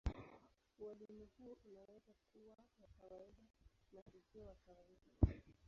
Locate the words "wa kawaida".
2.55-3.47, 4.45-5.41